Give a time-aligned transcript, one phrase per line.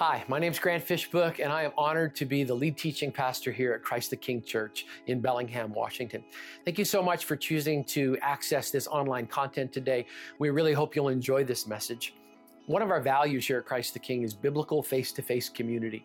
[0.00, 3.12] Hi, my name is Grant Fishbook, and I am honored to be the lead teaching
[3.12, 6.24] pastor here at Christ the King Church in Bellingham, Washington.
[6.64, 10.06] Thank you so much for choosing to access this online content today.
[10.38, 12.14] We really hope you'll enjoy this message.
[12.64, 16.02] One of our values here at Christ the King is biblical face to face community.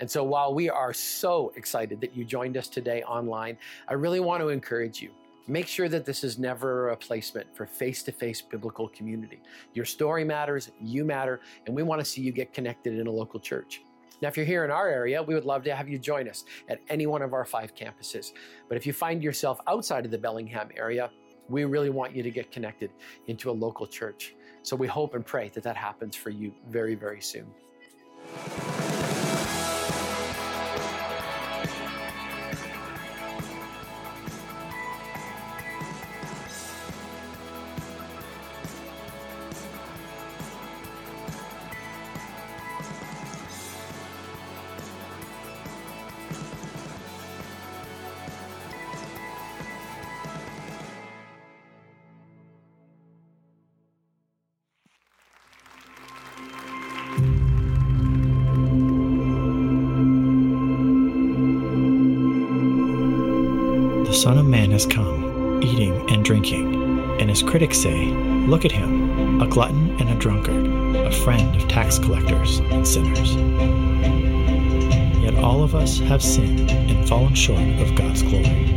[0.00, 3.56] And so while we are so excited that you joined us today online,
[3.88, 5.10] I really want to encourage you.
[5.50, 9.40] Make sure that this is never a replacement for face to face biblical community.
[9.72, 13.10] Your story matters, you matter, and we want to see you get connected in a
[13.10, 13.80] local church.
[14.20, 16.44] Now, if you're here in our area, we would love to have you join us
[16.68, 18.32] at any one of our five campuses.
[18.68, 21.10] But if you find yourself outside of the Bellingham area,
[21.48, 22.90] we really want you to get connected
[23.26, 24.34] into a local church.
[24.64, 27.46] So we hope and pray that that happens for you very, very soon.
[64.18, 67.20] Son of Man has come, eating and drinking.
[67.20, 68.06] And his critics say,
[68.48, 70.66] Look at him, a glutton and a drunkard,
[70.96, 73.36] a friend of tax collectors and sinners.
[75.22, 78.72] Yet all of us have sinned and fallen short of God's glory.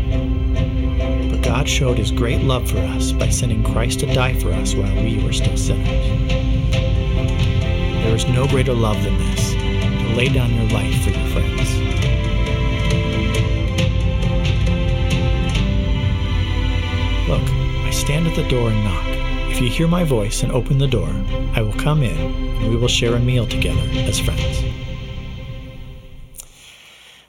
[1.31, 4.75] But God showed his great love for us by sending Christ to die for us
[4.75, 5.87] while we were still sinners.
[8.03, 11.50] There is no greater love than this, to lay down your life for your friends.
[18.01, 19.05] Stand at the door and knock.
[19.51, 21.07] If you hear my voice and open the door,
[21.53, 24.63] I will come in and we will share a meal together as friends.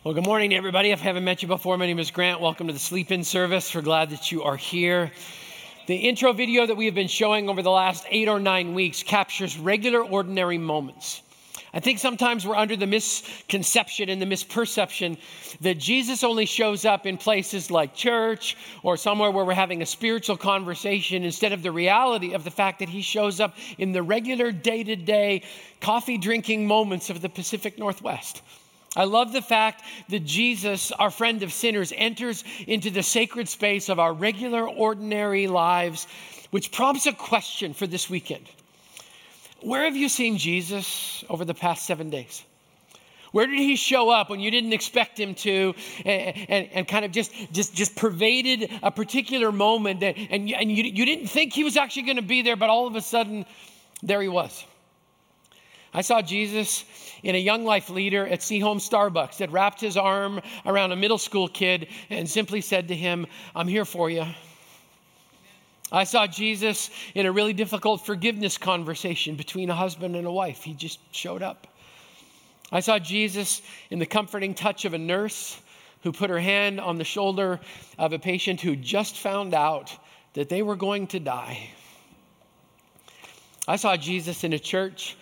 [0.02, 0.90] Well, good morning, everybody.
[0.90, 2.40] If I haven't met you before, my name is Grant.
[2.40, 3.74] Welcome to the Sleep In service.
[3.74, 5.12] We're glad that you are here.
[5.88, 9.02] The intro video that we have been showing over the last eight or nine weeks
[9.02, 11.20] captures regular, ordinary moments
[11.74, 15.16] I think sometimes we're under the misconception and the misperception
[15.62, 19.86] that Jesus only shows up in places like church or somewhere where we're having a
[19.86, 24.02] spiritual conversation instead of the reality of the fact that he shows up in the
[24.02, 25.44] regular day to day
[25.80, 28.42] coffee drinking moments of the Pacific Northwest.
[28.94, 33.88] I love the fact that Jesus, our friend of sinners, enters into the sacred space
[33.88, 36.06] of our regular, ordinary lives,
[36.50, 38.46] which prompts a question for this weekend.
[39.62, 42.42] Where have you seen Jesus over the past seven days?
[43.30, 45.74] Where did he show up when you didn't expect him to
[46.04, 50.70] and, and, and kind of just, just, just pervaded a particular moment that, and, and
[50.70, 53.00] you, you didn't think he was actually going to be there, but all of a
[53.00, 53.46] sudden,
[54.02, 54.64] there he was.
[55.94, 56.84] I saw Jesus
[57.22, 61.18] in a young life leader at Sehome Starbucks that wrapped his arm around a middle
[61.18, 64.26] school kid and simply said to him, I'm here for you.
[65.92, 70.62] I saw Jesus in a really difficult forgiveness conversation between a husband and a wife.
[70.62, 71.66] He just showed up.
[72.72, 73.60] I saw Jesus
[73.90, 75.60] in the comforting touch of a nurse
[76.02, 77.60] who put her hand on the shoulder
[77.98, 79.92] of a patient who just found out
[80.32, 81.68] that they were going to die.
[83.68, 85.16] I saw Jesus in a church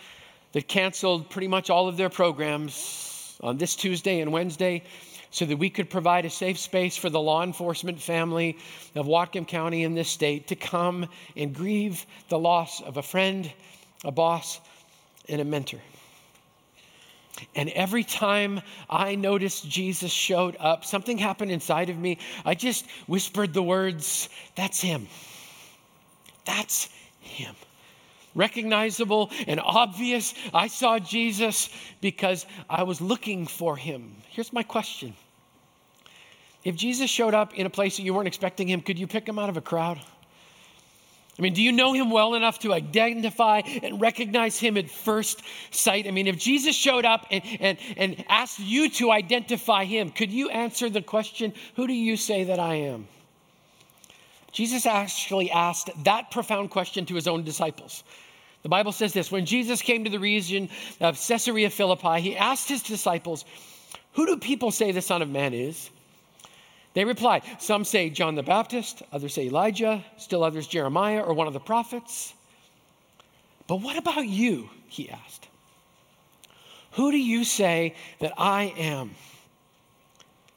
[0.52, 4.84] that canceled pretty much all of their programs on this Tuesday and Wednesday
[5.30, 8.58] so that we could provide a safe space for the law enforcement family
[8.94, 13.50] of Whatcom County in this state to come and grieve the loss of a friend,
[14.04, 14.60] a boss,
[15.28, 15.80] and a mentor.
[17.54, 18.60] And every time
[18.90, 22.18] I noticed Jesus showed up, something happened inside of me.
[22.44, 25.06] I just whispered the words, That's him.
[26.44, 26.88] That's
[27.20, 27.54] him
[28.34, 30.34] recognizable and obvious.
[30.52, 31.68] I saw Jesus
[32.00, 34.16] because I was looking for him.
[34.28, 35.14] Here's my question
[36.64, 39.28] If Jesus showed up in a place that you weren't expecting him, could you pick
[39.28, 40.00] him out of a crowd?
[41.38, 45.40] I mean, do you know him well enough to identify and recognize him at first
[45.70, 46.06] sight?
[46.06, 50.30] I mean, if Jesus showed up and, and, and asked you to identify him, could
[50.30, 53.08] you answer the question, Who do you say that I am?
[54.52, 58.02] Jesus actually asked that profound question to his own disciples.
[58.62, 60.68] The Bible says this when Jesus came to the region
[61.00, 63.44] of Caesarea Philippi, he asked his disciples,
[64.12, 65.90] Who do people say the Son of Man is?
[66.94, 71.46] They replied, Some say John the Baptist, others say Elijah, still others Jeremiah or one
[71.46, 72.34] of the prophets.
[73.66, 74.68] But what about you?
[74.88, 75.46] He asked.
[76.92, 79.12] Who do you say that I am?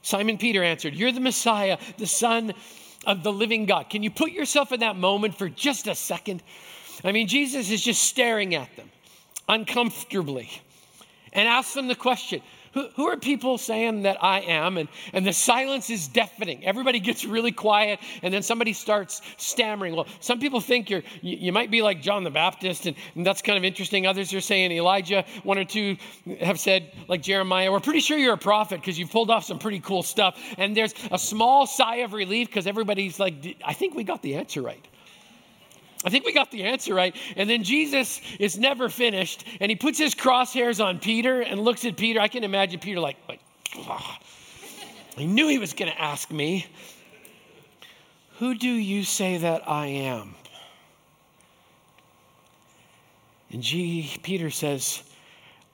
[0.02, 2.52] Simon Peter answered, You're the Messiah, the Son
[3.06, 3.90] of the living God.
[3.90, 6.42] Can you put yourself in that moment for just a second?
[7.02, 8.90] I mean, Jesus is just staring at them
[9.48, 10.50] uncomfortably.
[11.32, 12.40] and ask them the question
[12.74, 14.76] who, who are people saying that I am?
[14.76, 16.64] And, and the silence is deafening.
[16.64, 19.94] Everybody gets really quiet, and then somebody starts stammering.
[19.94, 23.24] Well, some people think you're, you, you might be like John the Baptist, and, and
[23.24, 24.06] that's kind of interesting.
[24.06, 25.24] Others are saying Elijah.
[25.44, 25.96] One or two
[26.40, 29.58] have said, like Jeremiah, we're pretty sure you're a prophet because you've pulled off some
[29.58, 30.38] pretty cool stuff.
[30.58, 34.34] And there's a small sigh of relief because everybody's like, I think we got the
[34.34, 34.84] answer right.
[36.04, 37.16] I think we got the answer right.
[37.36, 41.84] And then Jesus is never finished, and he puts his crosshairs on Peter and looks
[41.84, 42.20] at Peter.
[42.20, 43.40] I can imagine Peter like, like
[43.76, 44.16] oh,
[45.16, 46.66] I knew he was going to ask me,
[48.38, 50.34] Who do you say that I am?
[53.50, 55.02] And G, Peter says,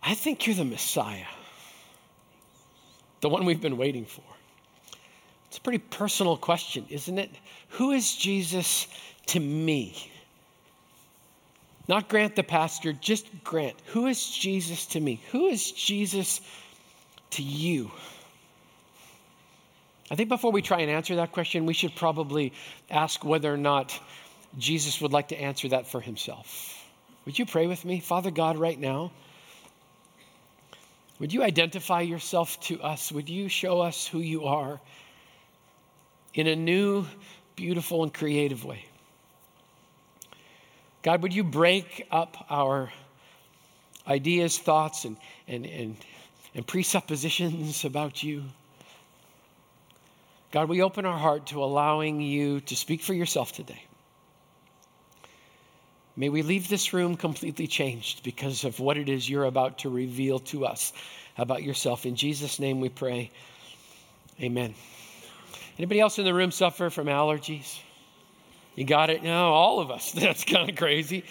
[0.03, 1.25] I think you're the Messiah,
[3.21, 4.23] the one we've been waiting for.
[5.49, 7.31] It's a pretty personal question, isn't it?
[7.71, 8.87] Who is Jesus
[9.26, 10.10] to me?
[11.90, 13.75] Not Grant the pastor, just Grant.
[13.87, 15.20] Who is Jesus to me?
[15.32, 16.40] Who is Jesus
[17.31, 17.90] to you?
[20.08, 22.52] I think before we try and answer that question, we should probably
[22.90, 23.98] ask whether or not
[24.56, 26.81] Jesus would like to answer that for himself.
[27.25, 27.98] Would you pray with me?
[27.98, 29.10] Father God, right now,
[31.19, 33.10] would you identify yourself to us?
[33.10, 34.81] Would you show us who you are
[36.34, 37.04] in a new,
[37.56, 38.84] beautiful, and creative way?
[41.02, 42.93] God, would you break up our
[44.06, 45.17] ideas, thoughts, and,
[45.49, 45.97] and, and,
[46.55, 48.44] and presuppositions about you?
[50.52, 53.82] God, we open our heart to allowing you to speak for yourself today.
[56.17, 59.88] May we leave this room completely changed because of what it is you're about to
[59.88, 60.93] reveal to us
[61.38, 62.05] about yourself.
[62.05, 63.31] In Jesus' name we pray.
[64.41, 64.75] Amen.
[65.79, 67.79] Anybody else in the room suffer from allergies?
[68.81, 69.23] You got it?
[69.23, 70.11] No, all of us.
[70.15, 71.23] That's kind of crazy.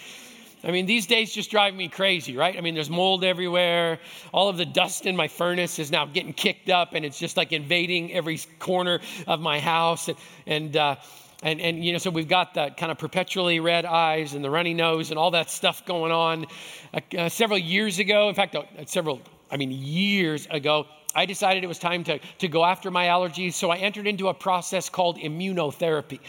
[0.62, 2.56] I mean, these days just drive me crazy, right?
[2.56, 3.98] I mean, there's mold everywhere.
[4.32, 7.36] All of the dust in my furnace is now getting kicked up, and it's just
[7.36, 10.06] like invading every corner of my house.
[10.06, 10.16] And,
[10.46, 10.96] and, uh,
[11.42, 14.50] and, and you know, so we've got the kind of perpetually red eyes and the
[14.50, 16.46] runny nose and all that stuff going on.
[16.94, 20.86] Uh, uh, several years ago, in fact, uh, several, I mean, years ago,
[21.16, 23.54] I decided it was time to, to go after my allergies.
[23.54, 26.20] So I entered into a process called immunotherapy.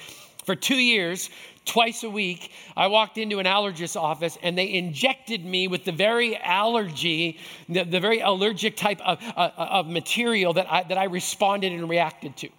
[0.46, 1.30] For two years,
[1.66, 5.92] twice a week, I walked into an allergist's office and they injected me with the
[5.92, 7.40] very allergy,
[7.70, 11.88] the, the very allergic type of, uh, of material that I, that I responded and
[11.88, 12.50] reacted to.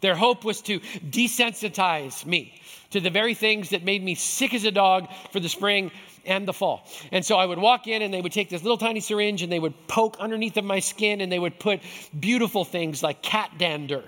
[0.00, 2.60] Their hope was to desensitize me
[2.90, 5.90] to the very things that made me sick as a dog for the spring
[6.26, 6.88] and the fall.
[7.10, 9.50] And so I would walk in and they would take this little tiny syringe and
[9.50, 11.80] they would poke underneath of my skin and they would put
[12.18, 14.04] beautiful things like cat dander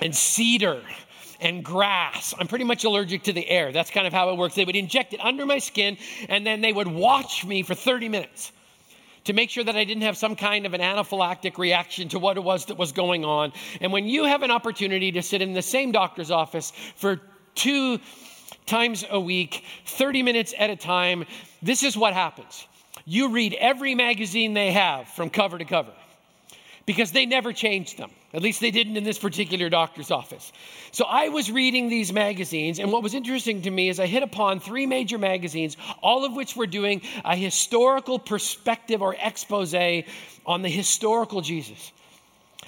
[0.00, 0.82] and cedar
[1.40, 2.34] and grass.
[2.38, 3.72] I'm pretty much allergic to the air.
[3.72, 4.54] That's kind of how it works.
[4.54, 5.96] They would inject it under my skin
[6.28, 8.52] and then they would watch me for 30 minutes
[9.24, 12.36] to make sure that I didn't have some kind of an anaphylactic reaction to what
[12.36, 13.52] it was that was going on.
[13.80, 17.20] And when you have an opportunity to sit in the same doctor's office for
[17.54, 17.98] two
[18.66, 21.24] times a week, 30 minutes at a time,
[21.62, 22.66] this is what happens.
[23.06, 25.92] You read every magazine they have from cover to cover
[26.86, 28.10] because they never change them.
[28.34, 30.52] At least they didn't in this particular doctor's office.
[30.90, 34.24] So I was reading these magazines, and what was interesting to me is I hit
[34.24, 39.72] upon three major magazines, all of which were doing a historical perspective or expose
[40.44, 41.92] on the historical Jesus.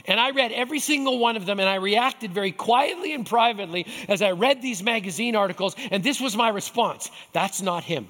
[0.06, 3.88] And I read every single one of them, and I reacted very quietly and privately
[4.08, 8.06] as I read these magazine articles, and this was my response That's not him.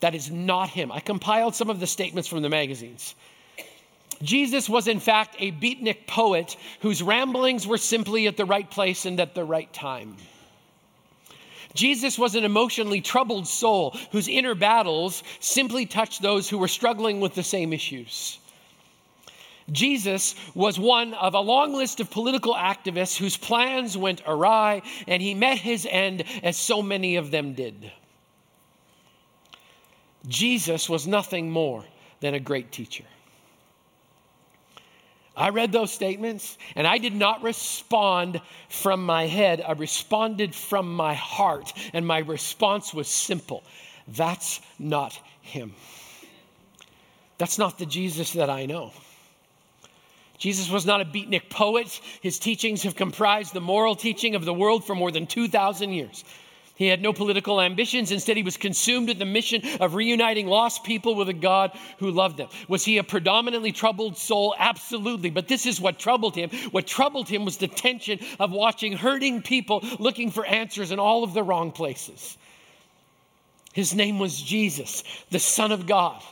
[0.00, 0.92] That is not him.
[0.92, 3.14] I compiled some of the statements from the magazines.
[4.22, 9.06] Jesus was, in fact, a beatnik poet whose ramblings were simply at the right place
[9.06, 10.16] and at the right time.
[11.74, 17.20] Jesus was an emotionally troubled soul whose inner battles simply touched those who were struggling
[17.20, 18.38] with the same issues.
[19.70, 25.22] Jesus was one of a long list of political activists whose plans went awry, and
[25.22, 27.92] he met his end as so many of them did.
[30.26, 31.84] Jesus was nothing more
[32.20, 33.04] than a great teacher.
[35.38, 39.62] I read those statements and I did not respond from my head.
[39.66, 41.72] I responded from my heart.
[41.92, 43.62] And my response was simple
[44.08, 45.74] that's not him.
[47.36, 48.92] That's not the Jesus that I know.
[50.38, 52.00] Jesus was not a beatnik poet.
[52.20, 56.24] His teachings have comprised the moral teaching of the world for more than 2,000 years.
[56.78, 58.12] He had no political ambitions.
[58.12, 62.12] Instead, he was consumed with the mission of reuniting lost people with a God who
[62.12, 62.48] loved them.
[62.68, 64.54] Was he a predominantly troubled soul?
[64.56, 65.30] Absolutely.
[65.30, 66.50] But this is what troubled him.
[66.70, 71.24] What troubled him was the tension of watching hurting people looking for answers in all
[71.24, 72.38] of the wrong places.
[73.72, 76.22] His name was Jesus, the Son of God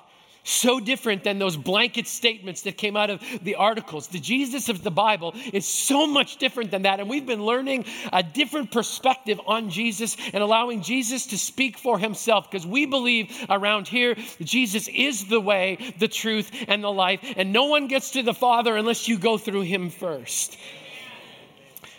[0.49, 4.07] So different than those blanket statements that came out of the articles.
[4.07, 7.01] The Jesus of the Bible is so much different than that.
[7.01, 11.99] And we've been learning a different perspective on Jesus and allowing Jesus to speak for
[11.99, 17.19] himself because we believe around here Jesus is the way, the truth, and the life.
[17.37, 20.57] And no one gets to the Father unless you go through him first.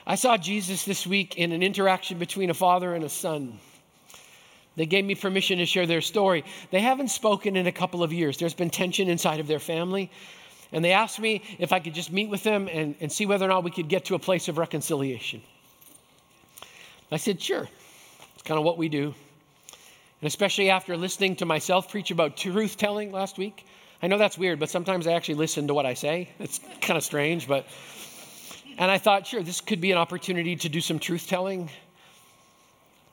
[0.06, 3.60] I saw Jesus this week in an interaction between a father and a son.
[4.78, 6.46] They gave me permission to share their story.
[6.70, 8.38] They haven't spoken in a couple of years.
[8.38, 10.12] There's been tension inside of their family.
[10.72, 13.46] And they asked me if I could just meet with them and, and see whether
[13.46, 15.42] or not we could get to a place of reconciliation.
[17.12, 17.68] I said, sure.
[18.36, 19.16] It's kind of what we do.
[20.22, 23.66] And especially after listening to myself preach about truth telling last week.
[24.04, 26.30] I know that's weird, but sometimes I actually listen to what I say.
[26.40, 27.66] It's kind of strange, but.
[28.78, 31.72] And I thought, sure, this could be an opportunity to do some truth telling.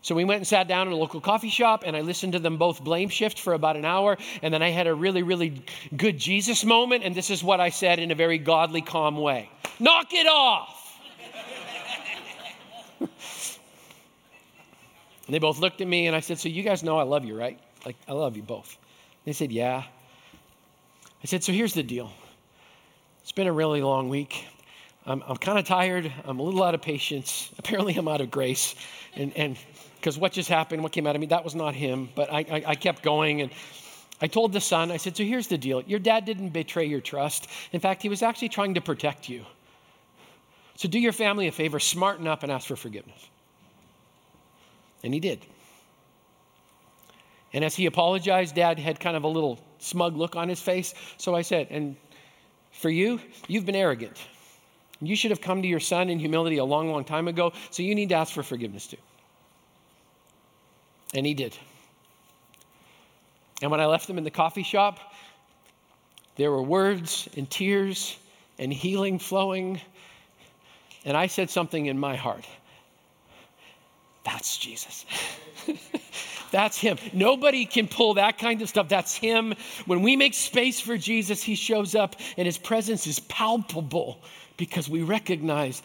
[0.05, 2.39] So we went and sat down in a local coffee shop, and I listened to
[2.39, 4.19] them both blame shift for about an hour.
[4.43, 5.63] And then I had a really, really
[5.97, 7.05] good Jesus moment.
[7.05, 9.49] And this is what I said in a very godly, calm way
[9.81, 11.01] Knock it off!
[13.01, 13.09] and
[15.31, 17.35] they both looked at me, and I said, So you guys know I love you,
[17.35, 17.59] right?
[17.87, 18.77] Like, I love you both.
[19.25, 19.85] They said, Yeah.
[21.23, 22.13] I said, So here's the deal.
[23.23, 24.45] It's been a really long week.
[25.07, 26.13] I'm, I'm kind of tired.
[26.27, 27.51] I'm a little out of patience.
[27.59, 28.75] Apparently, I'm out of grace.
[29.17, 29.57] And, and
[30.05, 32.11] because what just happened, what came out of me, that was not him.
[32.15, 33.41] But I, I, I kept going.
[33.41, 33.51] And
[34.21, 35.81] I told the son, I said, So here's the deal.
[35.81, 37.49] Your dad didn't betray your trust.
[37.73, 39.47] In fact, he was actually trying to protect you.
[40.77, 43.19] So do your family a favor, smarten up and ask for forgiveness.
[45.03, 45.47] And he did.
[47.55, 50.93] And as he apologized, dad had kind of a little smug look on his face.
[51.17, 51.97] So I said, And
[52.73, 54.19] for you, you've been arrogant.
[55.01, 57.55] You should have come to your son in humility a long, long time ago.
[57.71, 58.99] So you need to ask for forgiveness too.
[61.15, 61.57] And he did.
[63.63, 64.99] And when I left them in the coffee shop,
[66.37, 68.19] there were words and tears
[68.59, 69.81] and healing flowing.
[71.05, 72.45] And I said something in my heart
[74.25, 75.05] that's Jesus.
[76.51, 76.99] That's Him.
[77.13, 78.89] Nobody can pull that kind of stuff.
[78.89, 79.55] That's Him.
[79.87, 84.21] When we make space for Jesus, He shows up and His presence is palpable
[84.57, 85.83] because we recognize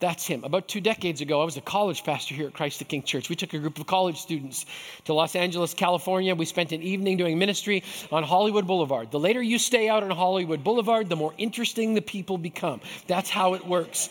[0.00, 0.44] that's him.
[0.44, 3.28] About two decades ago, I was a college pastor here at Christ the King Church.
[3.28, 4.64] We took a group of college students
[5.04, 6.34] to Los Angeles, California.
[6.34, 9.10] We spent an evening doing ministry on Hollywood Boulevard.
[9.10, 12.80] The later you stay out on Hollywood Boulevard, the more interesting the people become.
[13.06, 14.08] That's how it works.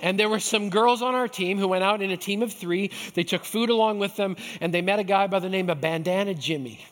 [0.00, 2.52] And there were some girls on our team who went out in a team of
[2.52, 2.90] three.
[3.14, 5.80] They took food along with them, and they met a guy by the name of
[5.80, 6.84] Bandana Jimmy.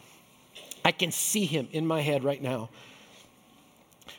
[0.84, 2.68] I can see him in my head right now.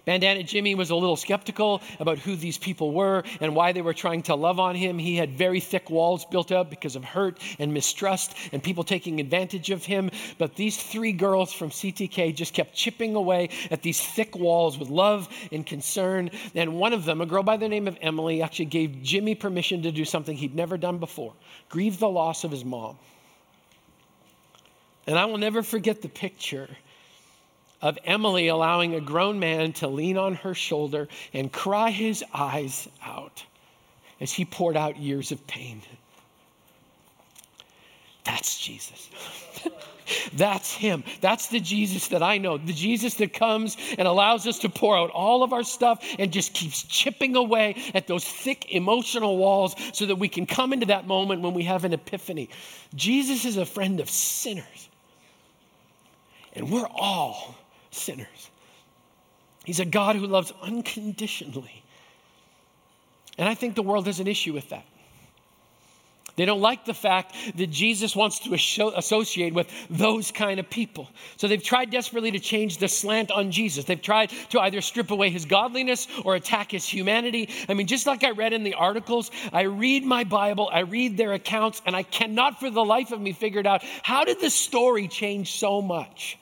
[0.05, 3.93] Bandana Jimmy was a little skeptical about who these people were and why they were
[3.93, 4.97] trying to love on him.
[4.97, 9.19] He had very thick walls built up because of hurt and mistrust and people taking
[9.19, 10.09] advantage of him.
[10.37, 14.89] But these three girls from CTK just kept chipping away at these thick walls with
[14.89, 16.29] love and concern.
[16.55, 19.83] And one of them, a girl by the name of Emily, actually gave Jimmy permission
[19.83, 21.33] to do something he'd never done before
[21.69, 22.97] grieve the loss of his mom.
[25.05, 26.69] And I will never forget the picture
[27.81, 32.87] of Emily allowing a grown man to lean on her shoulder and cry his eyes
[33.03, 33.45] out
[34.19, 35.81] as he poured out years of pain.
[38.23, 39.09] That's Jesus.
[40.33, 41.03] That's him.
[41.21, 42.57] That's the Jesus that I know.
[42.57, 46.31] The Jesus that comes and allows us to pour out all of our stuff and
[46.31, 50.87] just keeps chipping away at those thick emotional walls so that we can come into
[50.87, 52.49] that moment when we have an epiphany.
[52.95, 54.89] Jesus is a friend of sinners.
[56.53, 57.55] And we're all
[57.97, 58.49] sinners.
[59.65, 61.83] He's a God who loves unconditionally.
[63.37, 64.85] And I think the world has an issue with that.
[66.37, 71.09] They don't like the fact that Jesus wants to associate with those kind of people.
[71.35, 73.85] So they've tried desperately to change the slant on Jesus.
[73.85, 77.49] They've tried to either strip away his godliness or attack his humanity.
[77.67, 81.17] I mean, just like I read in the articles, I read my Bible, I read
[81.17, 84.51] their accounts, and I cannot for the life of me figure out how did the
[84.51, 86.37] story change so much?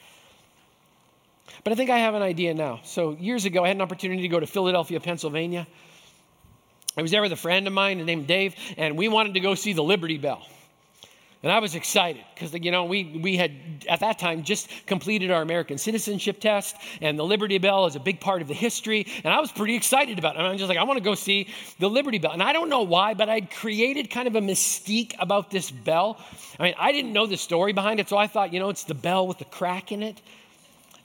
[1.65, 2.81] But I think I have an idea now.
[2.83, 5.65] So, years ago, I had an opportunity to go to Philadelphia, Pennsylvania.
[6.95, 9.55] I was there with a friend of mine named Dave, and we wanted to go
[9.55, 10.45] see the Liberty Bell.
[11.41, 13.51] And I was excited because, you know, we, we had
[13.89, 17.99] at that time just completed our American citizenship test, and the Liberty Bell is a
[17.99, 19.07] big part of the history.
[19.23, 20.39] And I was pretty excited about it.
[20.39, 22.31] And I'm just like, I want to go see the Liberty Bell.
[22.31, 26.23] And I don't know why, but I'd created kind of a mystique about this bell.
[26.59, 28.83] I mean, I didn't know the story behind it, so I thought, you know, it's
[28.83, 30.21] the bell with the crack in it.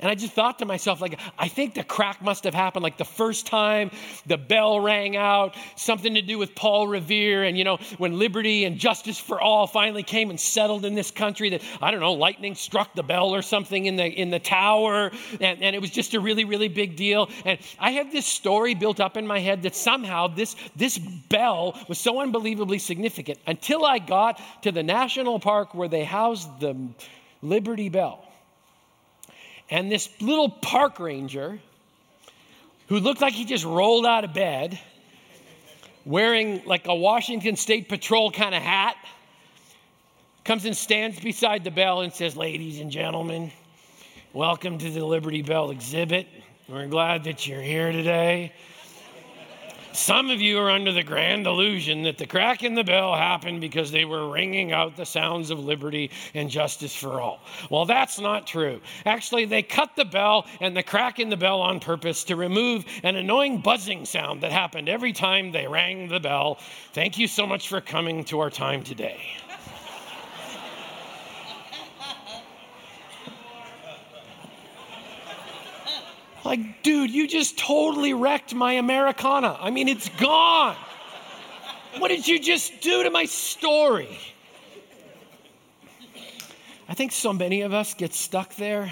[0.00, 2.96] And I just thought to myself, like, I think the crack must have happened like
[2.96, 3.90] the first time
[4.26, 8.64] the bell rang out, something to do with Paul Revere, and you know, when liberty
[8.64, 12.14] and justice for all finally came and settled in this country, that I don't know,
[12.14, 15.90] lightning struck the bell or something in the in the tower, and, and it was
[15.90, 17.28] just a really, really big deal.
[17.44, 21.78] And I have this story built up in my head that somehow this this bell
[21.88, 26.76] was so unbelievably significant until I got to the national park where they housed the
[27.42, 28.29] Liberty Bell.
[29.70, 31.60] And this little park ranger
[32.88, 34.78] who looked like he just rolled out of bed,
[36.04, 38.96] wearing like a Washington State Patrol kind of hat,
[40.44, 43.52] comes and stands beside the bell and says, Ladies and gentlemen,
[44.32, 46.26] welcome to the Liberty Bell exhibit.
[46.68, 48.52] We're glad that you're here today.
[49.92, 53.60] Some of you are under the grand illusion that the crack in the bell happened
[53.60, 57.40] because they were ringing out the sounds of liberty and justice for all.
[57.70, 58.80] Well, that's not true.
[59.04, 62.84] Actually, they cut the bell and the crack in the bell on purpose to remove
[63.02, 66.58] an annoying buzzing sound that happened every time they rang the bell.
[66.92, 69.20] Thank you so much for coming to our time today.
[76.50, 79.56] Like, dude, you just totally wrecked my Americana.
[79.60, 80.74] I mean, it's gone.
[81.98, 84.18] What did you just do to my story?
[86.88, 88.90] I think so many of us get stuck there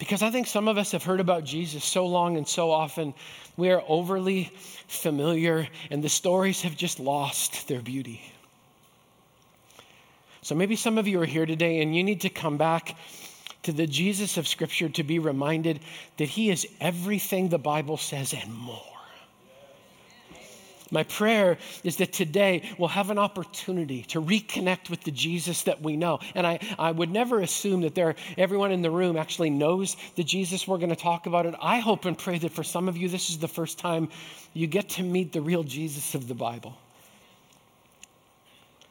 [0.00, 3.14] because I think some of us have heard about Jesus so long and so often,
[3.56, 4.50] we are overly
[4.88, 8.20] familiar, and the stories have just lost their beauty.
[10.42, 12.96] So maybe some of you are here today and you need to come back
[13.66, 15.80] to the Jesus of Scripture to be reminded
[16.18, 18.80] that He is everything the Bible says and more.
[20.92, 25.82] My prayer is that today we'll have an opportunity to reconnect with the Jesus that
[25.82, 26.20] we know.
[26.36, 30.22] And I, I would never assume that there, everyone in the room actually knows the
[30.22, 31.44] Jesus we're going to talk about.
[31.44, 31.56] It.
[31.60, 34.10] I hope and pray that for some of you, this is the first time
[34.54, 36.78] you get to meet the real Jesus of the Bible.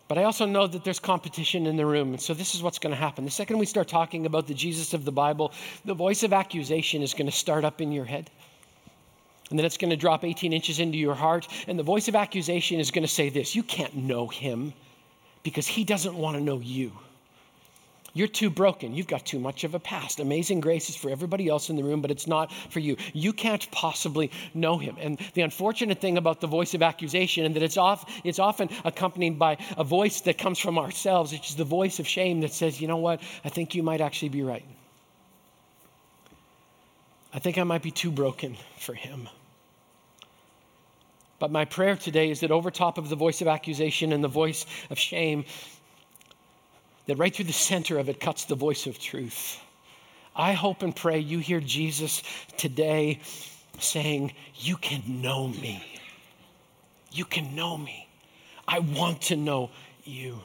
[0.08, 2.10] But I also know that there's competition in the room.
[2.10, 3.26] And so this is what's going to happen.
[3.26, 5.52] The second we start talking about the Jesus of the Bible,
[5.84, 8.30] the voice of accusation is going to start up in your head.
[9.50, 11.48] And then it's going to drop 18 inches into your heart.
[11.68, 14.74] And the voice of accusation is going to say this You can't know him
[15.44, 16.92] because he doesn't want to know you.
[18.16, 18.96] You're too broken.
[18.96, 20.22] You've got too much of a past.
[20.22, 22.96] Amazing grace is for everybody else in the room, but it's not for you.
[23.12, 24.96] You can't possibly know him.
[25.02, 28.70] And the unfortunate thing about the voice of accusation, and that it's, off, it's often
[28.86, 32.54] accompanied by a voice that comes from ourselves, which is the voice of shame that
[32.54, 34.66] says, you know what, I think you might actually be right.
[37.34, 39.28] I think I might be too broken for him.
[41.38, 44.30] But my prayer today is that over top of the voice of accusation and the
[44.30, 45.44] voice of shame,
[47.08, 49.60] that right through the center of it cuts the voice of truth.
[50.36, 52.24] I hope and pray you hear Jesus
[52.58, 53.22] today
[53.80, 55.84] saying, You can know me.
[57.12, 58.08] You can know me.
[58.68, 59.70] I want to know
[60.04, 60.40] you.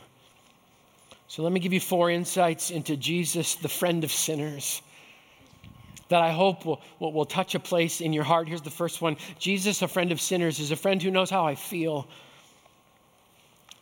[1.26, 4.82] So let me give you four insights into Jesus, the friend of sinners,
[6.08, 8.48] that I hope will, will, touch a place in your heart.
[8.48, 11.46] Here's the first one Jesus, a friend of sinners, is a friend who knows how
[11.46, 12.08] I feel.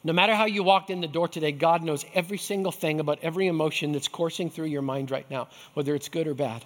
[0.04, 3.18] No matter how you walked in the door today, God knows every single thing about
[3.22, 6.64] every emotion that's coursing through your mind right now, whether it's good or bad.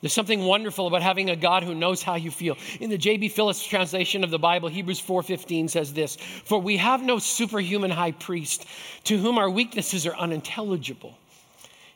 [0.00, 2.56] There's something wonderful about having a God who knows how you feel.
[2.80, 3.30] In the J.B.
[3.30, 8.12] Phillips translation of the Bible, Hebrews 4:15 says this, "For we have no superhuman high
[8.12, 8.64] priest
[9.04, 11.18] to whom our weaknesses are unintelligible.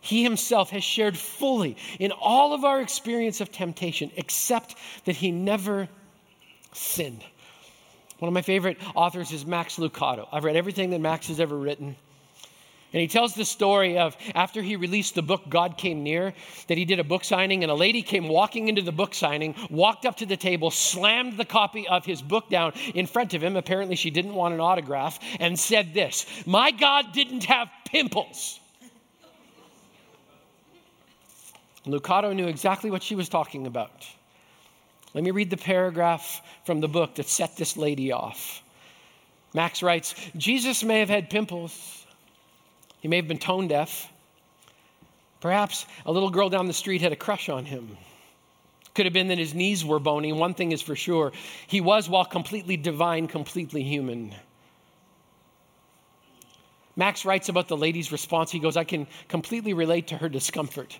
[0.00, 5.30] He himself has shared fully in all of our experience of temptation, except that he
[5.30, 5.88] never
[6.72, 7.24] sinned."
[8.22, 10.28] One of my favorite authors is Max Lucado.
[10.30, 11.96] I've read everything that Max has ever written.
[12.92, 16.32] And he tells the story of after he released the book God Came Near,
[16.68, 19.56] that he did a book signing, and a lady came walking into the book signing,
[19.70, 23.42] walked up to the table, slammed the copy of his book down in front of
[23.42, 23.56] him.
[23.56, 28.60] Apparently, she didn't want an autograph, and said this My God didn't have pimples.
[31.86, 34.06] Lucado knew exactly what she was talking about.
[35.14, 38.62] Let me read the paragraph from the book that set this lady off.
[39.54, 42.06] Max writes Jesus may have had pimples,
[43.00, 44.08] he may have been tone deaf.
[45.40, 47.96] Perhaps a little girl down the street had a crush on him.
[48.94, 50.32] Could have been that his knees were bony.
[50.32, 51.32] One thing is for sure
[51.66, 54.34] he was, while completely divine, completely human.
[56.94, 58.50] Max writes about the lady's response.
[58.50, 60.98] He goes, I can completely relate to her discomfort.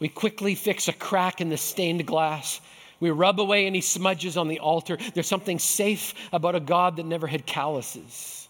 [0.00, 2.60] We quickly fix a crack in the stained glass.
[3.02, 4.96] We rub away any smudges on the altar.
[5.12, 8.46] There's something safe about a God that never had calluses.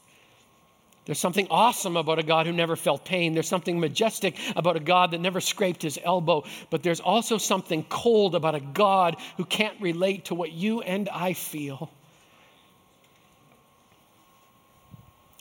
[1.07, 3.33] There's something awesome about a God who never felt pain.
[3.33, 6.45] There's something majestic about a God that never scraped his elbow.
[6.69, 11.09] But there's also something cold about a God who can't relate to what you and
[11.09, 11.91] I feel.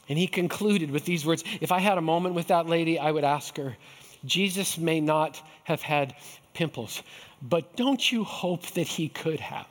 [0.07, 3.11] And he concluded with these words If I had a moment with that lady, I
[3.11, 3.75] would ask her,
[4.23, 6.15] Jesus may not have had
[6.53, 7.03] pimples,
[7.41, 9.67] but don't you hope that he could have?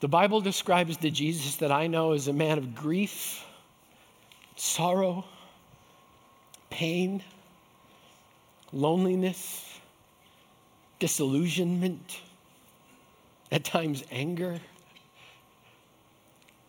[0.00, 3.44] The Bible describes the Jesus that I know as a man of grief,
[4.56, 5.24] sorrow,
[6.68, 7.22] pain,
[8.72, 9.80] loneliness,
[10.98, 12.20] disillusionment,
[13.50, 14.60] at times anger.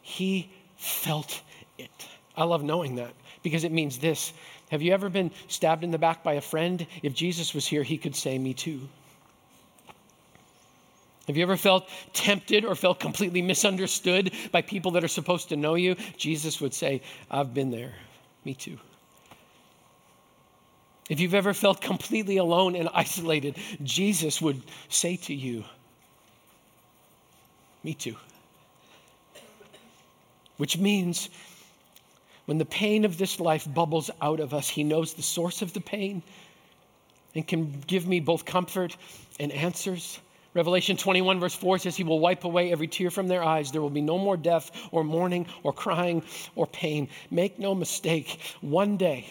[0.02, 1.42] He felt
[1.78, 2.08] it.
[2.36, 4.32] I love knowing that because it means this.
[4.70, 6.86] Have you ever been stabbed in the back by a friend?
[7.02, 8.82] If Jesus was here, he could say, Me too.
[11.28, 15.58] Have you ever felt tempted or felt completely misunderstood by people that are supposed to
[15.58, 15.96] know you?
[16.16, 17.94] Jesus would say, I've been there.
[18.46, 18.78] Me too.
[21.10, 25.64] If you've ever felt completely alone and isolated, Jesus would say to you,
[27.84, 28.16] Me too.
[30.58, 31.30] Which means
[32.48, 35.74] when the pain of this life bubbles out of us, He knows the source of
[35.74, 36.24] the pain
[37.36, 38.98] and can give me both comfort
[39.40, 40.20] and answers.
[40.54, 43.72] Revelation 21, verse 4 says, He will wipe away every tear from their eyes.
[43.72, 46.24] There will be no more death or mourning or crying
[46.56, 47.10] or pain.
[47.30, 49.28] Make no mistake, one day,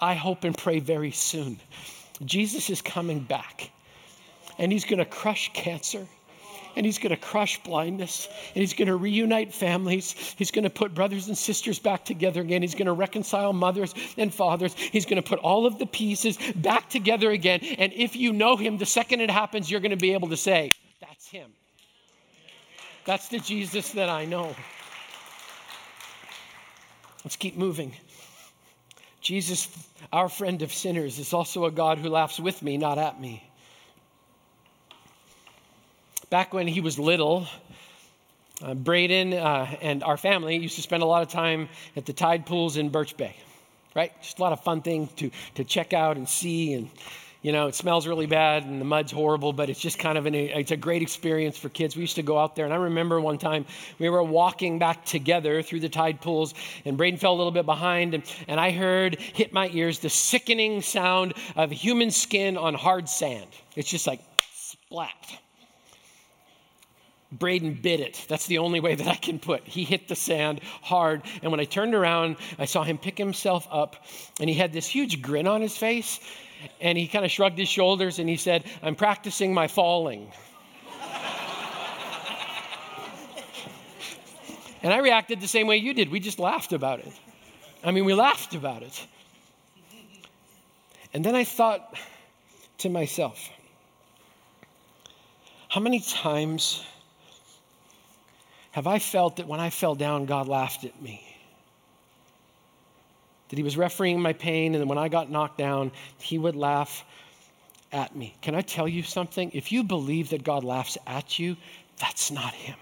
[0.00, 1.60] I hope and pray very soon,
[2.24, 3.70] Jesus is coming back
[4.58, 6.06] and He's going to crush cancer
[6.76, 10.12] and he's going to crush blindness and he's going to reunite families.
[10.36, 12.62] He's going to put brothers and sisters back together again.
[12.62, 14.74] He's going to reconcile mothers and fathers.
[14.74, 17.60] He's going to put all of the pieces back together again.
[17.78, 20.36] And if you know him, the second it happens, you're going to be able to
[20.36, 21.50] say, That's him.
[23.04, 24.54] That's the Jesus that I know.
[27.24, 27.94] Let's keep moving.
[29.20, 29.68] Jesus,
[30.12, 33.44] our friend of sinners, is also a God who laughs with me, not at me.
[36.32, 37.46] Back when he was little,
[38.62, 42.14] uh, Braden uh, and our family used to spend a lot of time at the
[42.14, 43.36] tide pools in Birch Bay,
[43.94, 44.12] right?
[44.22, 46.72] Just a lot of fun things to, to check out and see.
[46.72, 46.88] And,
[47.42, 50.24] you know, it smells really bad and the mud's horrible, but it's just kind of
[50.24, 51.96] an, it's a great experience for kids.
[51.96, 52.64] We used to go out there.
[52.64, 53.66] And I remember one time
[53.98, 56.54] we were walking back together through the tide pools
[56.86, 58.14] and Braden fell a little bit behind.
[58.14, 63.10] And, and I heard hit my ears the sickening sound of human skin on hard
[63.10, 63.48] sand.
[63.76, 64.20] It's just like
[64.54, 65.41] splat
[67.32, 68.26] Braden bit it.
[68.28, 69.66] That's the only way that I can put.
[69.66, 71.22] He hit the sand hard.
[71.42, 73.96] And when I turned around, I saw him pick himself up,
[74.38, 76.20] and he had this huge grin on his face.
[76.80, 80.30] And he kind of shrugged his shoulders and he said, I'm practicing my falling.
[84.82, 86.12] and I reacted the same way you did.
[86.12, 87.12] We just laughed about it.
[87.82, 89.06] I mean, we laughed about it.
[91.12, 91.96] And then I thought
[92.78, 93.50] to myself,
[95.68, 96.84] how many times
[98.72, 101.22] have I felt that when I fell down, God laughed at me?
[103.48, 107.04] That He was refereeing my pain, and when I got knocked down, He would laugh
[107.92, 108.34] at me.
[108.40, 109.50] Can I tell you something?
[109.52, 111.56] If you believe that God laughs at you,
[112.00, 112.76] that's not Him.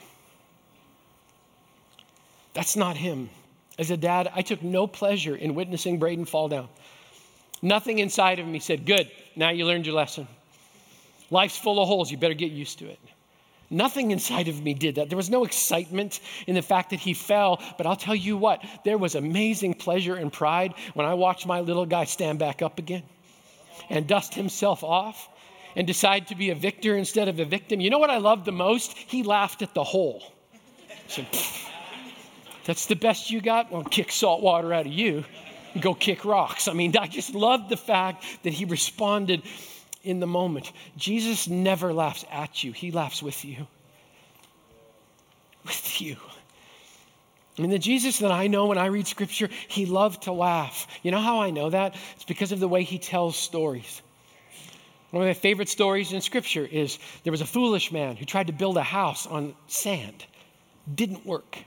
[2.54, 3.28] That's not Him.
[3.76, 6.68] As a dad, I took no pleasure in witnessing Braden fall down.
[7.62, 10.28] Nothing inside of me said, Good, now you learned your lesson.
[11.30, 12.98] Life's full of holes, you better get used to it.
[13.70, 15.08] Nothing inside of me did that.
[15.08, 18.64] There was no excitement in the fact that he fell, but I'll tell you what,
[18.84, 22.80] there was amazing pleasure and pride when I watched my little guy stand back up
[22.80, 23.04] again
[23.88, 25.28] and dust himself off
[25.76, 27.80] and decide to be a victor instead of a victim.
[27.80, 28.96] You know what I loved the most?
[28.96, 30.22] He laughed at the hole.
[31.06, 31.24] So,
[32.64, 33.70] that's the best you got?
[33.70, 35.24] Well, kick salt water out of you
[35.74, 36.66] and go kick rocks.
[36.66, 39.42] I mean, I just loved the fact that he responded
[40.02, 40.72] in the moment.
[40.96, 43.66] Jesus never laughs at you, he laughs with you.
[45.64, 46.16] With you.
[47.58, 50.86] I mean, the Jesus that I know when I read scripture, he loved to laugh.
[51.02, 51.94] You know how I know that?
[52.14, 54.00] It's because of the way he tells stories.
[55.10, 58.46] One of my favorite stories in scripture is there was a foolish man who tried
[58.46, 60.24] to build a house on sand.
[60.94, 61.58] Didn't work.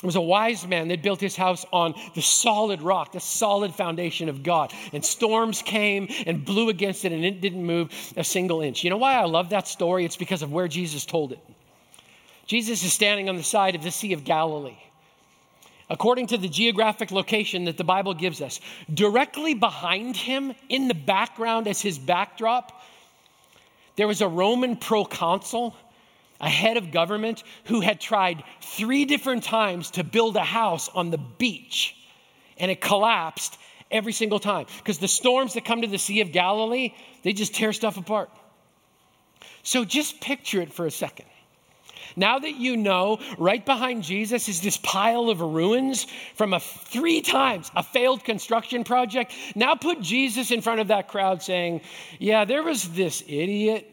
[0.00, 3.74] There was a wise man that built his house on the solid rock, the solid
[3.74, 4.72] foundation of God.
[4.94, 8.82] And storms came and blew against it, and it didn't move a single inch.
[8.82, 10.06] You know why I love that story?
[10.06, 11.40] It's because of where Jesus told it.
[12.46, 14.78] Jesus is standing on the side of the Sea of Galilee.
[15.90, 18.60] According to the geographic location that the Bible gives us,
[18.94, 22.80] directly behind him, in the background as his backdrop,
[23.96, 25.76] there was a Roman proconsul
[26.40, 31.10] a head of government who had tried three different times to build a house on
[31.10, 31.96] the beach,
[32.58, 33.58] and it collapsed
[33.90, 34.66] every single time.
[34.78, 38.30] Because the storms that come to the Sea of Galilee, they just tear stuff apart.
[39.62, 41.26] So just picture it for a second.
[42.16, 47.20] Now that you know, right behind Jesus is this pile of ruins from a three
[47.20, 49.32] times a failed construction project.
[49.54, 51.82] Now put Jesus in front of that crowd saying,
[52.18, 53.92] "Yeah, there was this idiot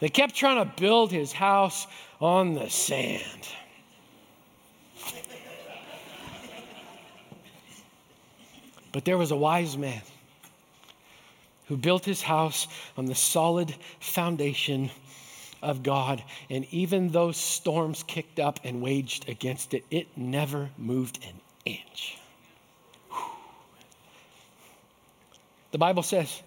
[0.00, 1.86] that kept trying to build his house
[2.20, 3.48] on the sand."
[8.92, 10.02] But there was a wise man
[11.66, 14.90] who built his house on the solid foundation
[15.62, 16.22] of God.
[16.48, 22.18] And even though storms kicked up and waged against it, it never moved an inch.
[25.72, 26.42] The Bible says,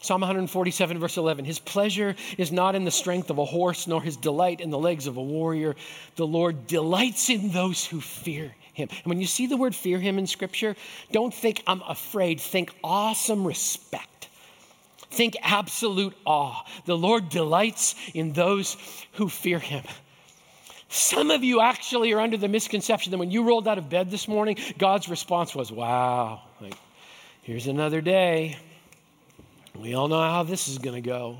[0.00, 4.02] Psalm 147, verse 11 His pleasure is not in the strength of a horse, nor
[4.02, 5.74] his delight in the legs of a warrior.
[6.16, 8.88] The Lord delights in those who fear him.
[8.90, 10.76] And when you see the word fear him in Scripture,
[11.10, 14.28] don't think I'm afraid, think awesome respect.
[15.10, 16.62] Think absolute awe.
[16.84, 18.76] The Lord delights in those
[19.12, 19.82] who fear him.
[20.88, 24.10] Some of you actually are under the misconception that when you rolled out of bed
[24.10, 26.74] this morning, God's response was, wow, like,
[27.42, 28.56] here's another day.
[29.80, 31.38] We all know how this is going to go.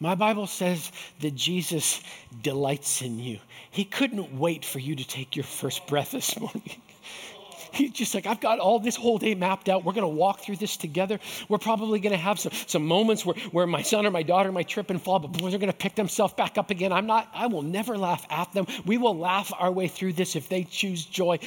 [0.00, 2.02] My Bible says that Jesus
[2.42, 3.38] delights in you.
[3.70, 6.62] He couldn't wait for you to take your first breath this morning.
[7.72, 9.84] He's just like, I've got all this whole day mapped out.
[9.84, 11.18] We're going to walk through this together.
[11.48, 14.52] We're probably going to have some, some moments where, where my son or my daughter
[14.52, 16.92] might trip and fall, but boys are going to pick themselves back up again.
[16.92, 18.66] I'm not, I will never laugh at them.
[18.86, 21.40] We will laugh our way through this if they choose joy.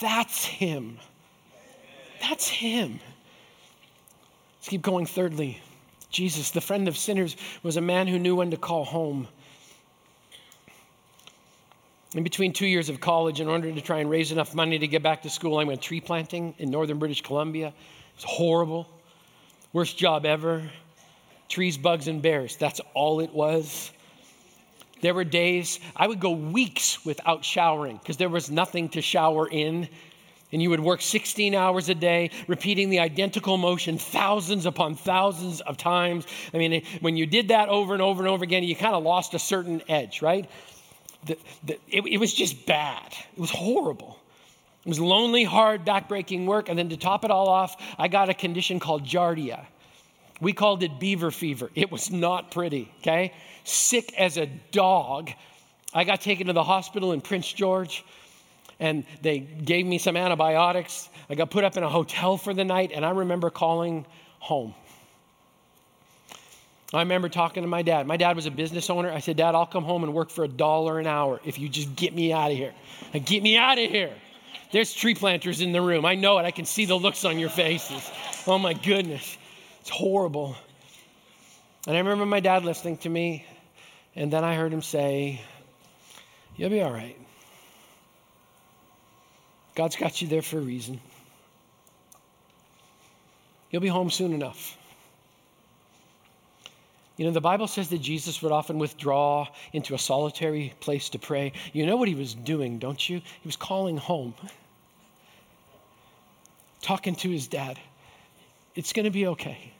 [0.00, 0.98] That's Him.
[2.20, 3.00] That's Him.
[4.62, 5.06] Let's keep going.
[5.06, 5.60] Thirdly,
[6.08, 9.26] Jesus, the friend of sinners, was a man who knew when to call home.
[12.14, 14.86] In between two years of college, in order to try and raise enough money to
[14.86, 17.66] get back to school, I went tree planting in northern British Columbia.
[17.66, 17.74] It
[18.14, 18.88] was horrible.
[19.72, 20.62] Worst job ever.
[21.48, 22.54] Trees, bugs, and bears.
[22.54, 23.90] That's all it was.
[25.00, 29.48] There were days, I would go weeks without showering because there was nothing to shower
[29.48, 29.88] in.
[30.52, 35.62] And you would work 16 hours a day, repeating the identical motion thousands upon thousands
[35.62, 36.26] of times.
[36.52, 39.02] I mean, when you did that over and over and over again, you kind of
[39.02, 40.48] lost a certain edge, right?
[41.24, 43.14] the, the, it, it was just bad.
[43.36, 44.18] It was horrible.
[44.84, 46.68] It was lonely, hard, backbreaking work.
[46.68, 49.64] And then to top it all off, I got a condition called giardia.
[50.40, 51.70] We called it beaver fever.
[51.74, 53.32] It was not pretty, okay?
[53.62, 55.30] Sick as a dog.
[55.94, 58.04] I got taken to the hospital in Prince George
[58.82, 61.08] and they gave me some antibiotics.
[61.30, 64.04] I got put up in a hotel for the night and I remember calling
[64.40, 64.74] home.
[66.92, 68.08] I remember talking to my dad.
[68.08, 69.10] My dad was a business owner.
[69.10, 71.68] I said, Dad, I'll come home and work for a dollar an hour if you
[71.70, 72.74] just get me out of here.
[73.24, 74.12] Get me out of here.
[74.72, 76.04] There's tree planters in the room.
[76.04, 76.42] I know it.
[76.42, 78.10] I can see the looks on your faces.
[78.46, 79.38] Oh my goodness.
[79.80, 80.56] It's horrible.
[81.86, 83.46] And I remember my dad listening to me,
[84.14, 85.40] and then I heard him say,
[86.56, 87.16] You'll be all right.
[89.74, 91.00] God's got you there for a reason.
[93.70, 94.76] You'll be home soon enough.
[97.16, 101.18] You know, the Bible says that Jesus would often withdraw into a solitary place to
[101.18, 101.52] pray.
[101.72, 103.18] You know what he was doing, don't you?
[103.18, 104.34] He was calling home,
[106.80, 107.78] talking to his dad.
[108.74, 109.72] It's going to be okay.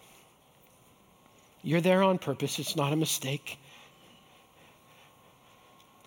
[1.63, 3.59] You're there on purpose, it's not a mistake.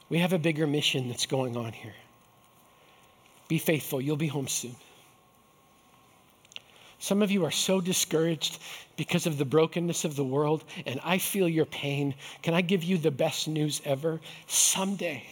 [0.10, 1.96] We have a bigger mission that's going on here.
[3.48, 4.76] Be faithful, you'll be home soon.
[7.00, 8.60] Some of you are so discouraged
[8.98, 12.16] because of the brokenness of the world, and I feel your pain.
[12.42, 14.20] Can I give you the best news ever?
[14.48, 15.24] Someday,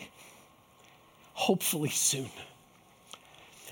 [1.33, 2.29] hopefully soon,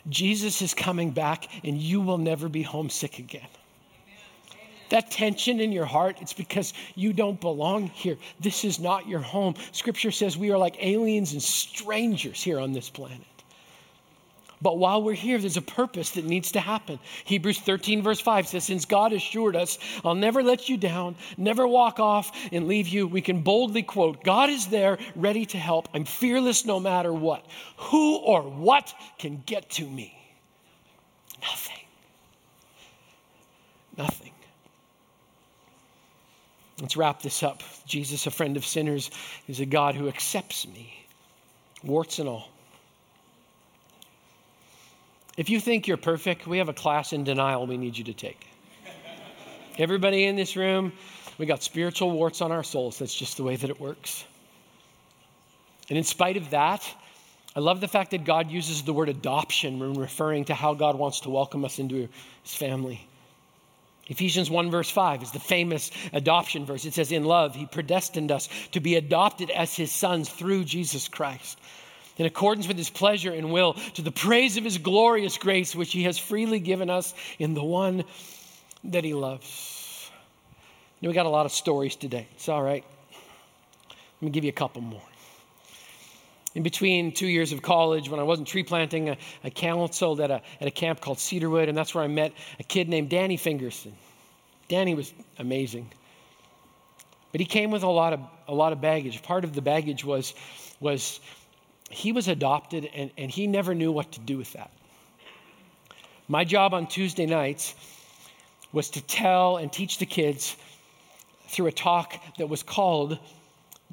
[0.10, 3.48] Jesus is coming back, and you will never be homesick again.
[4.90, 8.18] That tension in your heart, it's because you don't belong here.
[8.40, 9.56] This is not your home.
[9.72, 13.22] Scripture says we are like aliens and strangers here on this planet.
[14.62, 17.00] But while we're here, there's a purpose that needs to happen.
[17.26, 21.67] Hebrews 13, verse 5 says, Since God assured us, I'll never let you down, never
[21.67, 25.89] walk off and leave you, we can boldly quote, God is there, ready to help.
[25.93, 27.45] I'm fearless no matter what.
[27.78, 30.15] Who or what can get to me?
[31.41, 31.86] Nothing.
[33.97, 34.32] Nothing.
[36.80, 37.62] Let's wrap this up.
[37.86, 39.12] Jesus, a friend of sinners,
[39.47, 41.06] is a God who accepts me,
[41.84, 42.50] warts and all.
[45.38, 48.13] If you think you're perfect, we have a class in denial we need you to
[48.13, 48.48] take.
[49.78, 50.91] Everybody in this room,
[51.38, 53.00] We got spiritual warts on our souls.
[53.00, 54.26] That's just the way that it works.
[55.89, 56.88] And in spite of that,
[57.56, 60.98] I love the fact that God uses the word adoption when referring to how God
[60.98, 62.08] wants to welcome us into
[62.44, 63.08] his family.
[64.08, 66.86] Ephesians 1, verse 5 is the famous adoption verse.
[66.86, 71.08] It says, In love, he predestined us to be adopted as his sons through Jesus
[71.08, 71.60] Christ,
[72.22, 75.92] in accordance with his pleasure and will, to the praise of his glorious grace, which
[75.92, 78.04] he has freely given us in the one
[78.84, 80.12] that he loves.
[81.00, 82.28] You know, we got a lot of stories today.
[82.36, 82.86] It's all right.
[83.90, 85.02] Let me give you a couple more.
[86.54, 90.30] In between two years of college, when I wasn't tree planting, I, I counseled at
[90.30, 93.38] a, at a camp called Cedarwood, and that's where I met a kid named Danny
[93.38, 93.96] Fingerson.
[94.68, 95.90] Danny was amazing.
[97.32, 99.24] But he came with a lot of, a lot of baggage.
[99.24, 100.36] Part of the baggage was,
[100.80, 101.20] was
[101.94, 104.72] he was adopted, and, and he never knew what to do with that.
[106.28, 107.76] My job on Tuesday nights
[108.72, 110.56] was to tell and teach the kids
[111.48, 113.20] through a talk that was called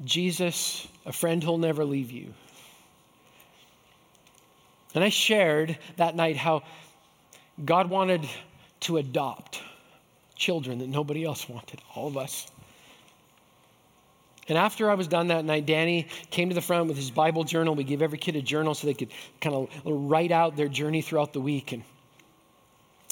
[0.05, 2.33] Jesus, a friend who'll never leave you.
[4.95, 6.63] And I shared that night how
[7.63, 8.27] God wanted
[8.81, 9.61] to adopt
[10.35, 12.49] children that nobody else wanted, all of us.
[14.49, 17.43] And after I was done that night, Danny came to the front with his Bible
[17.43, 17.75] journal.
[17.75, 21.01] We gave every kid a journal so they could kind of write out their journey
[21.01, 21.71] throughout the week.
[21.71, 21.83] And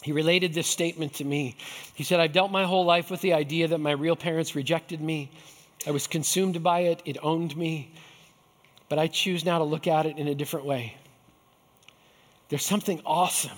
[0.01, 1.55] he related this statement to me.
[1.93, 4.99] He said, I've dealt my whole life with the idea that my real parents rejected
[4.99, 5.29] me.
[5.85, 7.91] I was consumed by it, it owned me.
[8.89, 10.97] But I choose now to look at it in a different way.
[12.49, 13.57] There's something awesome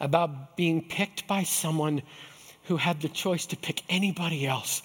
[0.00, 2.02] about being picked by someone
[2.64, 4.82] who had the choice to pick anybody else,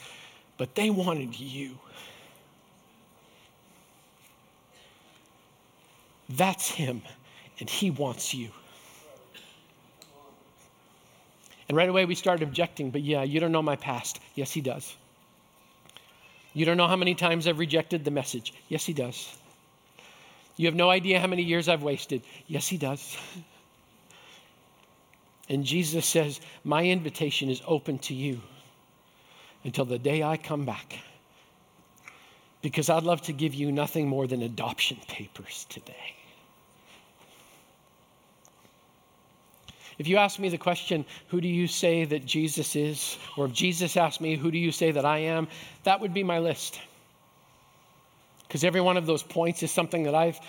[0.58, 1.80] but they wanted you.
[6.30, 7.02] That's him,
[7.60, 8.50] and he wants you.
[11.70, 14.20] And right away we started objecting, but yeah, you don't know my past.
[14.36, 14.96] Yes, he does.
[16.54, 18.54] You don't know how many times I've rejected the message.
[18.70, 19.38] Yes, he does.
[20.58, 22.24] You have no idea how many years I've wasted.
[22.48, 23.16] Yes, He does.
[25.50, 28.42] And Jesus says, My invitation is open to you
[29.64, 31.00] until the day I come back.
[32.64, 36.17] Because I'd love to give you nothing more than adoption papers today.
[39.98, 43.18] If you ask me the question, who do you say that Jesus is?
[43.36, 45.48] Or if Jesus asked me, who do you say that I am?
[45.84, 46.80] That would be my list
[48.48, 50.40] because every one of those points is something that I've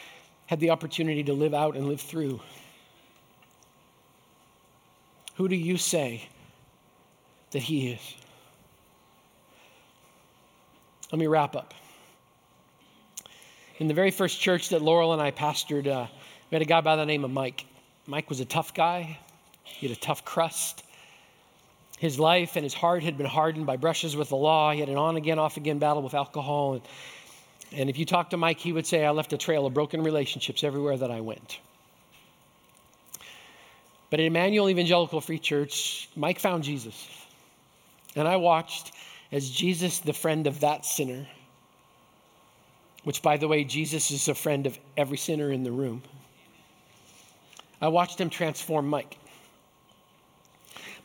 [0.46, 2.40] had the opportunity to live out and live through.
[5.34, 6.28] Who do you say
[7.50, 8.14] that He is?
[11.12, 11.74] Let me wrap up.
[13.78, 16.06] In the very first church that Laurel and I pastored, uh,
[16.50, 17.64] we had a guy by the name of Mike.
[18.06, 19.18] Mike was a tough guy,
[19.76, 20.82] he had a tough crust.
[21.98, 24.72] His life and his heart had been hardened by brushes with the law.
[24.72, 26.74] He had an on again, off again battle with alcohol.
[26.74, 26.82] And
[27.72, 30.02] and if you talk to Mike, he would say, I left a trail of broken
[30.02, 31.60] relationships everywhere that I went.
[34.10, 37.06] But at Emmanuel Evangelical Free Church, Mike found Jesus.
[38.16, 38.92] And I watched
[39.30, 41.26] as Jesus, the friend of that sinner,
[43.04, 46.02] which, by the way, Jesus is a friend of every sinner in the room.
[47.82, 49.18] I watched him transform Mike.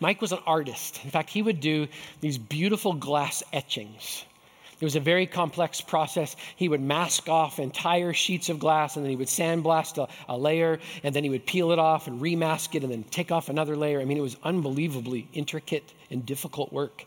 [0.03, 0.99] Mike was an artist.
[1.03, 1.87] In fact, he would do
[2.21, 4.25] these beautiful glass etchings
[4.83, 6.35] it was a very complex process.
[6.57, 10.37] He would mask off entire sheets of glass and then he would sandblast a, a
[10.37, 13.47] layer and then he would peel it off and remask it and then take off
[13.47, 14.01] another layer.
[14.01, 17.05] I mean, it was unbelievably intricate and difficult work.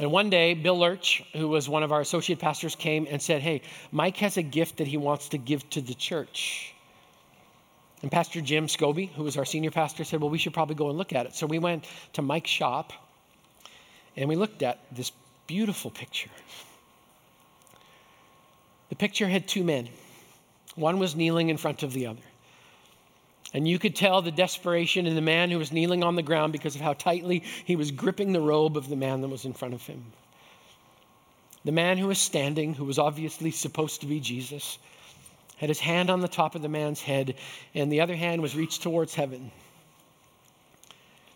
[0.00, 3.42] And one day, Bill Lurch, who was one of our associate pastors, came and said,
[3.42, 3.60] Hey,
[3.90, 6.74] Mike has a gift that he wants to give to the church.
[8.02, 10.88] And Pastor Jim Scobie, who was our senior pastor, said, Well, we should probably go
[10.88, 11.34] and look at it.
[11.34, 12.92] So we went to Mike's shop
[14.16, 15.12] and we looked at this
[15.46, 16.30] beautiful picture.
[18.88, 19.88] The picture had two men,
[20.74, 22.22] one was kneeling in front of the other.
[23.54, 26.52] And you could tell the desperation in the man who was kneeling on the ground
[26.52, 29.52] because of how tightly he was gripping the robe of the man that was in
[29.52, 30.04] front of him.
[31.64, 34.78] The man who was standing, who was obviously supposed to be Jesus,
[35.62, 37.36] had his hand on the top of the man's head,
[37.72, 39.52] and the other hand was reached towards heaven.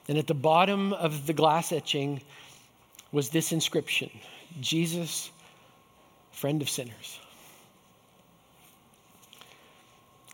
[0.08, 2.20] And at the bottom of the glass etching
[3.12, 4.10] was this inscription
[4.60, 5.30] Jesus,
[6.32, 7.20] friend of sinners.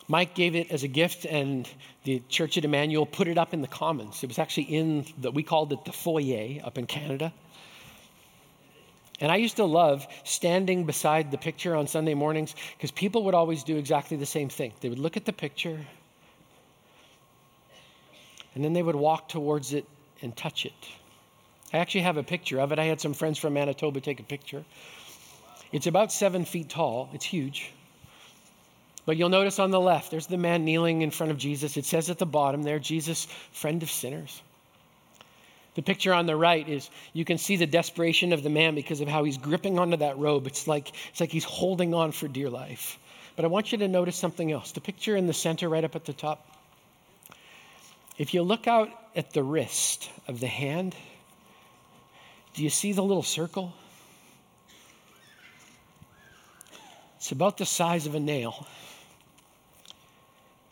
[0.09, 1.69] Mike gave it as a gift, and
[2.05, 4.25] the church at Emmanuel put it up in the Commons.
[4.25, 7.31] It was actually in that we called it the foyer up in Canada.
[9.23, 13.35] And I used to love standing beside the picture on Sunday mornings because people would
[13.35, 14.75] always do exactly the same thing.
[14.83, 15.81] They would look at the picture,
[18.55, 19.87] and then they would walk towards it
[20.21, 20.75] and touch it
[21.73, 22.79] I actually have a picture of it.
[22.79, 24.65] I had some friends from Manitoba take a picture.
[25.73, 27.73] It's about seven feet tall, it's huge.
[29.07, 31.77] But you'll notice on the left, there's the man kneeling in front of Jesus.
[31.77, 34.43] It says at the bottom there, Jesus, friend of sinners.
[35.75, 39.01] The picture on the right is you can see the desperation of the man because
[39.01, 40.47] of how he's gripping onto that robe.
[40.47, 42.99] It's like, it's like he's holding on for dear life.
[43.37, 44.73] But I want you to notice something else.
[44.73, 46.47] The picture in the center, right up at the top.
[48.19, 50.95] If you look out at the wrist of the hand,
[52.55, 53.73] do you see the little circle?
[57.17, 58.67] It's about the size of a nail.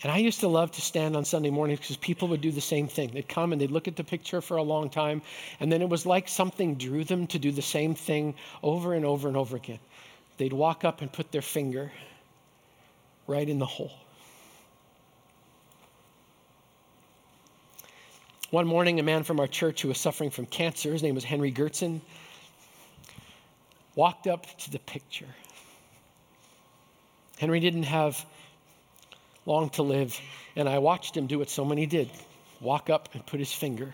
[0.02, 2.60] And I used to love to stand on Sunday mornings because people would do the
[2.60, 3.10] same thing.
[3.12, 5.20] They'd come and they'd look at the picture for a long time,
[5.60, 9.04] and then it was like something drew them to do the same thing over and
[9.04, 9.78] over and over again.
[10.38, 11.92] They'd walk up and put their finger
[13.26, 13.92] right in the hole.
[18.50, 21.24] One morning, a man from our church who was suffering from cancer, his name was
[21.24, 22.00] Henry Gertzen,
[23.94, 25.28] walked up to the picture.
[27.38, 28.24] Henry didn't have
[29.46, 30.18] long to live.
[30.56, 32.10] And I watched him do what so many did
[32.60, 33.92] walk up and put his finger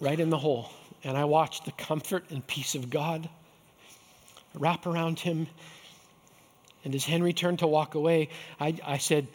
[0.00, 0.70] right in the hole.
[1.04, 3.28] And I watched the comfort and peace of God
[4.54, 5.46] wrap around him.
[6.84, 8.28] And as Henry turned to walk away,
[8.60, 9.26] I, I said,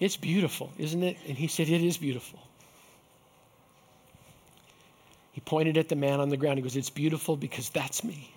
[0.00, 1.16] It's beautiful, isn't it?
[1.26, 2.40] And he said, It is beautiful.
[5.32, 6.58] He pointed at the man on the ground.
[6.58, 8.32] He goes, It's beautiful because that's me.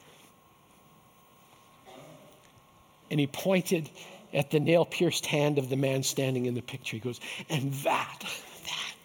[3.10, 3.90] And he pointed
[4.38, 6.96] at the nail pierced hand of the man standing in the picture.
[6.96, 7.20] He goes,
[7.50, 8.20] and that,
[8.66, 8.96] that,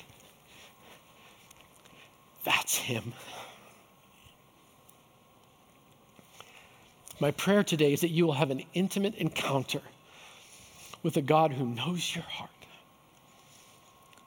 [2.44, 3.14] that's him.
[7.18, 9.80] My prayer today is that you will have an intimate encounter
[11.02, 12.50] with a God who knows your heart.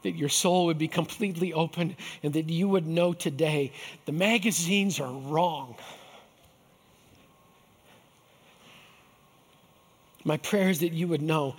[0.01, 3.73] That your soul would be completely open and that you would know today
[4.05, 5.75] the magazines are wrong.
[10.25, 11.55] My prayer is that you would know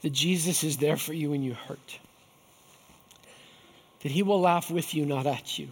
[0.00, 1.98] that Jesus is there for you when you hurt,
[4.02, 5.68] that He will laugh with you, not at you,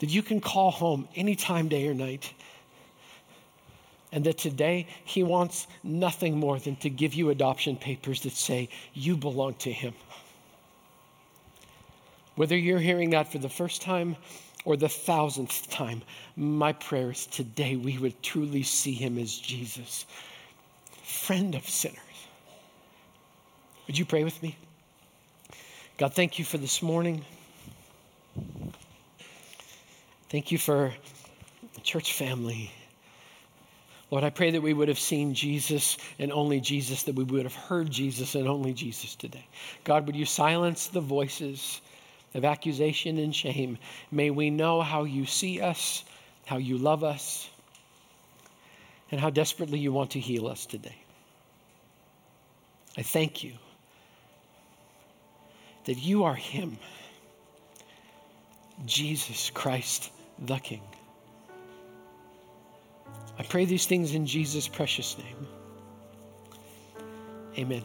[0.00, 2.34] that you can call home anytime, day or night.
[4.12, 8.68] And that today he wants nothing more than to give you adoption papers that say
[8.92, 9.92] you belong to him.
[12.36, 14.14] Whether you're hearing that for the first time
[14.64, 16.02] or the thousandth time,
[16.36, 20.06] my prayer is today we would truly see him as Jesus,
[21.02, 21.98] friend of sinners.
[23.86, 24.56] Would you pray with me?
[25.98, 27.24] God, thank you for this morning.
[30.30, 30.92] Thank you for
[31.84, 32.70] church family.
[34.10, 37.44] Lord, I pray that we would have seen Jesus and only Jesus, that we would
[37.44, 39.46] have heard Jesus and only Jesus today.
[39.84, 41.80] God, would you silence the voices?
[42.34, 43.78] Of accusation and shame.
[44.10, 46.04] May we know how you see us,
[46.46, 47.48] how you love us,
[49.10, 50.96] and how desperately you want to heal us today.
[52.96, 53.54] I thank you
[55.84, 56.78] that you are Him,
[58.86, 60.82] Jesus Christ the King.
[63.38, 65.46] I pray these things in Jesus' precious name.
[67.58, 67.84] Amen.